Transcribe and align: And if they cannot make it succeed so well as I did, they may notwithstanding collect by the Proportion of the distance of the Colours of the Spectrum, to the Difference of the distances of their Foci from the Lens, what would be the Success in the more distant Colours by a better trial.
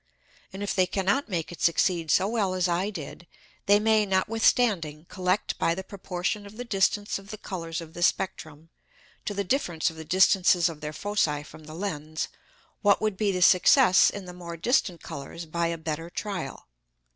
And 0.51 0.63
if 0.63 0.73
they 0.73 0.87
cannot 0.87 1.29
make 1.29 1.51
it 1.51 1.61
succeed 1.61 2.09
so 2.09 2.27
well 2.27 2.55
as 2.55 2.67
I 2.67 2.89
did, 2.89 3.27
they 3.67 3.79
may 3.79 4.03
notwithstanding 4.03 5.05
collect 5.09 5.59
by 5.59 5.75
the 5.75 5.83
Proportion 5.83 6.47
of 6.47 6.57
the 6.57 6.65
distance 6.65 7.19
of 7.19 7.29
the 7.29 7.37
Colours 7.37 7.81
of 7.81 7.93
the 7.93 8.01
Spectrum, 8.01 8.71
to 9.25 9.35
the 9.35 9.43
Difference 9.43 9.91
of 9.91 9.97
the 9.97 10.03
distances 10.03 10.69
of 10.69 10.81
their 10.81 10.91
Foci 10.91 11.43
from 11.43 11.65
the 11.65 11.75
Lens, 11.75 12.29
what 12.81 12.99
would 12.99 13.15
be 13.15 13.31
the 13.31 13.43
Success 13.43 14.09
in 14.09 14.25
the 14.25 14.33
more 14.33 14.57
distant 14.57 15.03
Colours 15.03 15.45
by 15.45 15.67
a 15.67 15.77
better 15.77 16.09
trial. 16.09 16.65